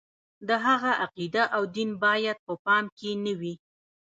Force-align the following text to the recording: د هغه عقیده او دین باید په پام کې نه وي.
د 0.47 0.49
هغه 0.65 0.91
عقیده 1.03 1.43
او 1.55 1.63
دین 1.75 1.89
باید 2.03 2.37
په 2.45 2.53
پام 2.65 2.85
کې 2.97 3.11
نه 3.25 3.33
وي. 3.39 3.53